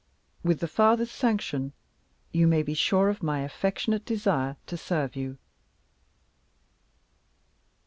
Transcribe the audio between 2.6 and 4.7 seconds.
be sure of my affectionate desire